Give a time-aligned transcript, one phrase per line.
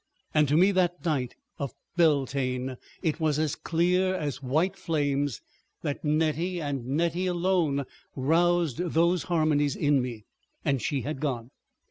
[0.33, 5.41] And to me that night of Beltane, it was as clear as white flames
[5.83, 7.83] that Nettie, and Nettie alone,
[8.15, 10.25] roused those harmonies in me.
[10.65, 11.51] And she had gone!